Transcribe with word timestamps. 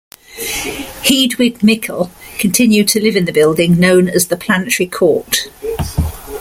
Hedwig 1.03 1.61
Michel 1.61 2.09
continued 2.39 2.87
to 2.87 2.99
live 2.99 3.15
in 3.15 3.25
the 3.25 3.31
building 3.31 3.79
known 3.79 4.09
as 4.09 4.29
the 4.29 4.35
"Planetary 4.35 4.89
Court". 4.89 5.47